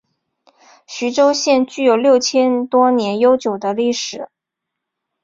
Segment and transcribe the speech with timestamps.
[0.87, 1.29] 徐州
[1.67, 4.29] 具有六千多年悠久的历史。